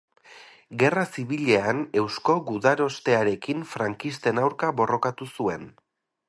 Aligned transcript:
Gerra 0.83 1.01
zibilean 1.17 1.83
Eusko 2.01 2.37
Gudarostearekin 2.47 3.61
frankisten 3.75 4.41
aurka 4.47 4.73
borrokatu 4.81 5.29
zuen. 5.39 5.71